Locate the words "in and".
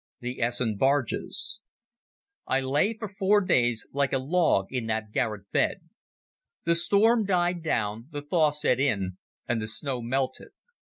8.79-9.61